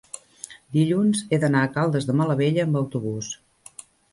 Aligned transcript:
dilluns 0.77 1.21
he 1.29 1.39
d'anar 1.45 1.61
a 1.67 1.71
Caldes 1.77 2.09
de 2.09 2.17
Malavella 2.23 2.67
amb 2.67 2.81
autobús. 2.83 3.31